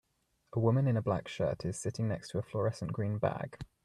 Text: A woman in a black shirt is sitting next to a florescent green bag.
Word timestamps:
A 0.53 0.59
woman 0.59 0.87
in 0.87 0.97
a 0.97 1.01
black 1.03 1.27
shirt 1.27 1.63
is 1.63 1.77
sitting 1.77 2.07
next 2.07 2.29
to 2.29 2.39
a 2.39 2.41
florescent 2.41 2.91
green 2.91 3.19
bag. 3.19 3.55